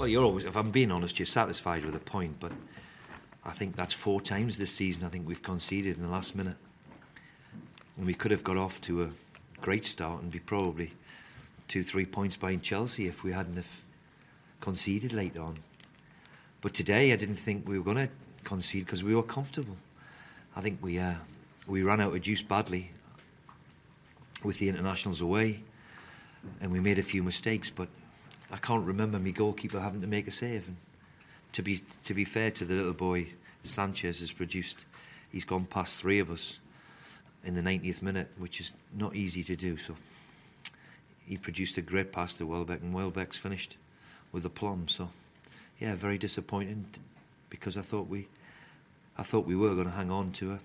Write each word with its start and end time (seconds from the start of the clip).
Well, 0.00 0.08
you're 0.08 0.24
always, 0.24 0.46
if 0.46 0.56
I'm 0.56 0.70
being 0.70 0.90
honest, 0.90 1.18
you're 1.18 1.26
satisfied 1.26 1.84
with 1.84 1.94
a 1.94 1.98
point, 1.98 2.40
but 2.40 2.52
I 3.44 3.50
think 3.50 3.76
that's 3.76 3.92
four 3.92 4.18
times 4.18 4.56
this 4.56 4.72
season 4.72 5.04
I 5.04 5.08
think 5.08 5.28
we've 5.28 5.42
conceded 5.42 5.98
in 5.98 6.02
the 6.02 6.08
last 6.08 6.34
minute. 6.34 6.56
And 7.98 8.06
we 8.06 8.14
could 8.14 8.30
have 8.30 8.42
got 8.42 8.56
off 8.56 8.80
to 8.80 9.02
a 9.02 9.10
great 9.60 9.84
start 9.84 10.22
and 10.22 10.30
be 10.30 10.38
probably 10.38 10.92
two, 11.68 11.84
three 11.84 12.06
points 12.06 12.34
behind 12.34 12.62
Chelsea 12.62 13.08
if 13.08 13.22
we 13.22 13.32
hadn't 13.32 13.56
have 13.56 13.68
conceded 14.62 15.12
late 15.12 15.36
on. 15.36 15.56
But 16.62 16.72
today 16.72 17.12
I 17.12 17.16
didn't 17.16 17.36
think 17.36 17.68
we 17.68 17.76
were 17.76 17.84
going 17.84 17.98
to 17.98 18.08
concede 18.42 18.86
because 18.86 19.04
we 19.04 19.14
were 19.14 19.22
comfortable. 19.22 19.76
I 20.56 20.62
think 20.62 20.78
we 20.80 20.98
uh, 20.98 21.16
we 21.66 21.82
ran 21.82 22.00
out 22.00 22.14
of 22.14 22.22
juice 22.22 22.40
badly 22.40 22.90
with 24.42 24.60
the 24.60 24.70
internationals 24.70 25.20
away, 25.20 25.62
and 26.62 26.72
we 26.72 26.80
made 26.80 26.98
a 26.98 27.02
few 27.02 27.22
mistakes. 27.22 27.68
But 27.68 27.90
I 28.50 28.56
can't 28.56 28.84
remember 28.84 29.18
my 29.18 29.30
goalkeeper 29.30 29.80
having 29.80 30.00
to 30.00 30.06
make 30.06 30.26
a 30.26 30.32
save. 30.32 30.66
And 30.66 30.76
to 31.52 31.62
be 31.62 31.82
to 32.04 32.14
be 32.14 32.24
fair 32.24 32.50
to 32.52 32.64
the 32.64 32.74
little 32.74 32.92
boy, 32.92 33.28
Sanchez 33.62 34.20
has 34.20 34.32
produced. 34.32 34.86
He's 35.30 35.44
gone 35.44 35.64
past 35.64 36.00
three 36.00 36.18
of 36.18 36.30
us 36.30 36.58
in 37.44 37.54
the 37.54 37.62
90th 37.62 38.02
minute, 38.02 38.28
which 38.38 38.60
is 38.60 38.72
not 38.96 39.14
easy 39.14 39.44
to 39.44 39.56
do. 39.56 39.76
So 39.76 39.94
he 41.26 41.36
produced 41.36 41.78
a 41.78 41.82
great 41.82 42.12
pass 42.12 42.34
to 42.34 42.46
Welbeck, 42.46 42.82
and 42.82 42.92
Welbeck's 42.92 43.38
finished 43.38 43.76
with 44.32 44.44
a 44.44 44.50
plum. 44.50 44.88
So 44.88 45.08
yeah, 45.78 45.94
very 45.94 46.18
disappointing 46.18 46.86
because 47.48 47.76
I 47.76 47.82
thought 47.82 48.08
we, 48.08 48.28
I 49.16 49.22
thought 49.22 49.46
we 49.46 49.56
were 49.56 49.74
going 49.74 49.86
to 49.86 49.92
hang 49.92 50.10
on 50.10 50.32
to 50.32 50.50
her, 50.50 50.60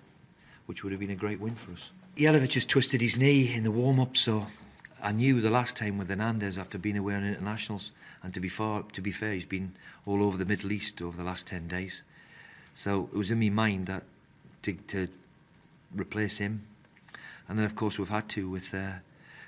which 0.65 0.83
would 0.83 0.91
have 0.91 0.99
been 0.99 1.11
a 1.11 1.15
great 1.15 1.39
win 1.39 1.55
for 1.55 1.71
us. 1.71 1.91
Jelavic 2.17 2.53
has 2.53 2.65
twisted 2.65 3.01
his 3.01 3.17
knee 3.17 3.53
in 3.53 3.63
the 3.63 3.71
warm-up, 3.71 4.15
so 4.15 4.47
I 5.05 5.11
knew 5.11 5.39
the 5.39 5.51
last 5.51 5.77
time 5.77 5.99
with 5.99 6.09
Hernandez 6.09 6.57
after 6.57 6.79
being 6.79 6.97
away 6.97 7.13
on 7.13 7.23
internationals, 7.23 7.91
and 8.23 8.33
to 8.33 8.39
be 8.39 8.49
far, 8.49 8.81
to 8.93 9.01
be 9.01 9.11
fair, 9.11 9.33
he's 9.33 9.45
been 9.45 9.71
all 10.07 10.23
over 10.23 10.35
the 10.35 10.45
Middle 10.45 10.71
East 10.71 10.99
over 10.99 11.15
the 11.15 11.23
last 11.23 11.45
ten 11.45 11.67
days. 11.67 12.01
So 12.73 13.07
it 13.13 13.15
was 13.15 13.29
in 13.29 13.39
my 13.39 13.49
mind 13.49 13.85
that 13.85 14.01
to, 14.63 14.73
to 14.73 15.07
replace 15.95 16.37
him, 16.37 16.63
and 17.47 17.55
then 17.55 17.65
of 17.65 17.75
course 17.75 17.99
we've 17.99 18.09
had 18.09 18.27
to 18.29 18.49
with 18.49 18.73
uh, 18.73 18.93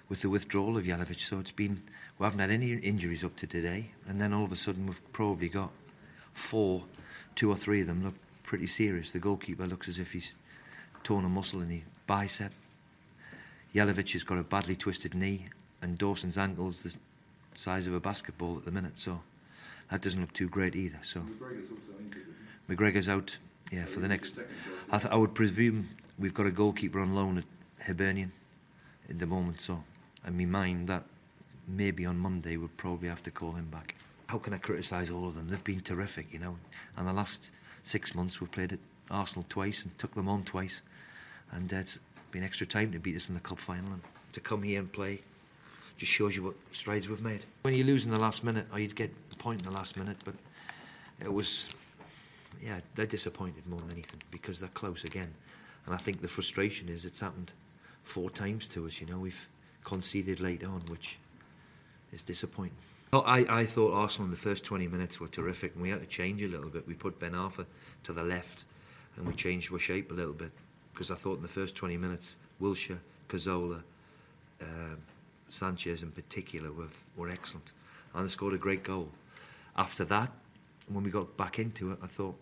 with 0.10 0.22
the 0.22 0.30
withdrawal 0.30 0.78
of 0.78 0.86
Jelavic. 0.86 1.20
So 1.22 1.40
it's 1.40 1.50
been 1.50 1.82
we 2.20 2.24
haven't 2.24 2.40
had 2.40 2.52
any 2.52 2.74
injuries 2.74 3.24
up 3.24 3.36
to 3.38 3.48
today, 3.48 3.90
and 4.08 4.22
then 4.22 4.34
all 4.34 4.46
of 4.46 4.52
a 4.52 4.56
sudden 4.56 4.86
we've 4.86 5.12
probably 5.12 5.50
got 5.50 5.72
four, 6.36 6.84
two 7.34 7.50
or 7.50 7.56
three 7.56 7.82
of 7.82 7.88
them 7.88 8.04
look 8.04 8.16
pretty 8.44 8.68
serious. 8.68 9.12
The 9.12 9.18
goalkeeper 9.18 9.66
looks 9.66 9.88
as 9.88 9.98
if 9.98 10.12
he's 10.12 10.36
torn 11.04 11.26
a 11.26 11.30
muscle 11.30 11.64
in 11.64 11.70
his 11.72 11.82
bicep. 12.06 12.54
Jelavic 13.74 14.14
has 14.14 14.24
got 14.24 14.38
a 14.38 14.44
badly 14.44 14.76
twisted 14.76 15.14
knee, 15.14 15.48
and 15.82 15.98
Dawson's 15.98 16.38
ankle's 16.38 16.84
the 16.84 16.96
size 17.54 17.88
of 17.88 17.94
a 17.94 18.00
basketball 18.00 18.58
at 18.58 18.66
the 18.66 18.72
minute, 18.72 19.00
so 19.00 19.20
that 19.92 20.02
doesn't 20.02 20.20
look 20.20 20.34
too 20.34 20.50
great 20.50 20.76
either. 20.76 21.00
So 21.02 21.26
McGregor's 22.70 23.10
out, 23.10 23.38
yeah, 23.72 23.86
for 23.86 24.00
the 24.00 24.08
next. 24.08 24.36
I, 24.92 25.00
th- 25.00 25.12
I 25.12 25.16
would 25.16 25.34
presume 25.34 25.90
we've 26.18 26.34
got 26.34 26.46
a 26.46 26.52
goalkeeper 26.52 27.00
on 27.00 27.14
loan 27.14 27.38
at 27.38 27.46
Hibernian 27.86 28.32
at 29.10 29.20
the 29.20 29.26
moment, 29.26 29.62
so 29.62 29.84
in 30.26 30.38
my 30.38 30.46
mind 30.46 30.88
that 30.88 31.04
maybe 31.68 32.06
on 32.06 32.18
Monday 32.18 32.58
we'll 32.58 32.70
probably 32.78 33.10
have 33.10 33.24
to 33.24 33.32
call 33.32 33.54
him 33.54 33.68
back. 33.70 33.96
How 34.28 34.38
can 34.38 34.54
I 34.54 34.58
criticise 34.58 35.10
all 35.10 35.28
of 35.28 35.36
them? 35.36 35.48
They've 35.50 35.64
been 35.64 35.82
terrific, 35.82 36.28
you 36.34 36.40
know. 36.40 36.58
And 36.98 37.08
the 37.08 37.14
last 37.14 37.52
six 37.84 38.14
months 38.14 38.42
we've 38.42 38.52
played 38.52 38.74
at 38.74 38.80
Arsenal 39.10 39.46
twice 39.48 39.84
and 39.84 39.98
took 39.98 40.14
them 40.16 40.28
on 40.28 40.44
twice, 40.44 40.82
and 41.52 41.72
it's 41.72 42.00
been 42.38 42.46
extra 42.46 42.68
time 42.68 42.92
to 42.92 43.00
beat 43.00 43.16
us 43.16 43.30
in 43.30 43.34
the 43.34 43.42
cup 43.42 43.58
final 43.58 43.92
and 43.92 44.02
to 44.32 44.40
come 44.40 44.62
here 44.62 44.80
and 44.80 44.92
play 44.94 45.20
just 45.98 46.12
shows 46.12 46.36
you 46.36 46.44
what 46.44 46.54
strides 46.72 47.10
we've 47.10 47.20
made. 47.20 47.44
When 47.64 47.74
you 47.74 47.84
lose 47.84 48.06
in 48.06 48.12
the 48.12 48.20
last 48.20 48.44
minute, 48.44 48.68
or 48.72 48.78
you'd 48.78 48.96
get 48.96 49.12
the 49.32 49.36
point 49.38 49.60
in 49.62 49.66
the 49.66 49.76
last 49.76 49.98
minute, 49.98 50.18
but 50.24 50.36
it 51.20 51.34
was, 51.34 51.68
yeah, 52.62 52.80
they're 52.94 53.08
disappointed 53.08 53.66
more 53.66 53.80
than 53.80 53.90
anything 53.90 54.22
because 54.30 54.60
they're 54.60 54.70
close 54.70 55.04
again. 55.04 55.34
And 55.88 55.96
I 55.96 55.98
think 55.98 56.22
the 56.22 56.28
frustration 56.28 56.90
is 56.90 57.06
it's 57.06 57.22
happened 57.22 57.54
four 58.04 58.30
times 58.30 58.68
to 58.68 58.86
us. 58.86 59.02
You 59.02 59.08
know, 59.08 59.18
we've 59.18 59.50
conceded 59.84 60.40
late 60.40 60.64
on, 60.64 60.84
which 60.90 61.18
is 62.14 62.22
disappointing. 62.22 62.78
I, 63.12 63.48
I 63.50 63.66
thought 63.66 63.96
Arsenal 63.96 64.26
in 64.26 64.32
the 64.32 64.38
first 64.38 64.64
20 64.64 64.88
minutes 64.88 65.20
were 65.20 65.28
terrific, 65.28 65.74
and 65.74 65.82
we 65.82 65.90
had 65.90 66.02
to 66.02 66.06
change 66.06 66.44
a 66.44 66.48
little 66.48 66.70
bit. 66.70 66.88
We 66.88 66.94
put 66.94 67.20
Ben 67.20 67.32
Arfa 67.32 67.66
to 68.04 68.14
the 68.14 68.22
left, 68.22 68.66
and 69.16 69.26
we 69.26 69.34
changed 69.34 69.74
our 69.74 69.80
shape 69.80 70.12
a 70.12 70.14
little 70.14 70.34
bit 70.34 70.52
because 70.98 71.12
I 71.12 71.16
thought 71.16 71.36
in 71.36 71.44
the 71.44 71.48
first 71.48 71.76
20 71.76 71.96
minutes, 71.96 72.38
Wilshere, 72.60 72.98
Cazorla, 73.30 73.84
um, 74.64 74.98
Sanchez 75.48 76.02
in 76.02 76.10
particular 76.10 76.72
were, 76.72 76.88
were 77.16 77.30
excellent, 77.30 77.74
and 78.16 78.26
they 78.26 78.30
scored 78.32 78.56
a 78.56 78.58
great 78.58 78.84
goal. 78.84 79.08
After 79.78 80.04
that, 80.06 80.32
when 80.88 81.04
we 81.04 81.12
got 81.12 81.38
back 81.38 81.60
into 81.60 81.92
it, 81.92 82.00
I 82.02 82.08
thought 82.08 82.36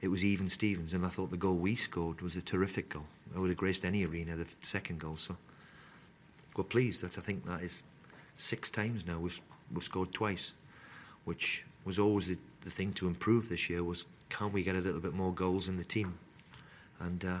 it 0.00 0.08
was 0.08 0.24
even 0.24 0.48
Stevens, 0.48 0.94
and 0.94 1.04
I 1.04 1.10
thought 1.10 1.30
the 1.30 1.36
goal 1.36 1.56
we 1.56 1.76
scored 1.76 2.22
was 2.22 2.34
a 2.34 2.40
terrific 2.40 2.88
goal. 2.88 3.04
I 3.36 3.38
would 3.38 3.50
have 3.50 3.58
graced 3.58 3.84
any 3.84 4.06
arena, 4.06 4.36
the 4.36 4.46
second 4.62 4.98
goal. 4.98 5.18
So 5.18 5.36
we're 6.56 6.64
pleased 6.64 7.02
that 7.02 7.18
I 7.18 7.20
think 7.20 7.44
that 7.44 7.60
is 7.60 7.82
six 8.36 8.70
times 8.70 9.06
now 9.06 9.18
we've 9.18 9.38
we've 9.70 9.84
scored 9.84 10.12
twice, 10.12 10.52
which 11.26 11.66
was 11.84 11.98
always 11.98 12.26
the, 12.26 12.38
the 12.62 12.70
thing 12.70 12.94
to 12.94 13.06
improve 13.06 13.50
this 13.50 13.68
year 13.68 13.84
was 13.84 14.06
can 14.30 14.50
we 14.50 14.62
get 14.62 14.76
a 14.76 14.80
little 14.80 15.00
bit 15.00 15.12
more 15.12 15.34
goals 15.34 15.68
in 15.68 15.76
the 15.76 15.84
team, 15.84 16.18
and 16.98 17.24
uh, 17.26 17.40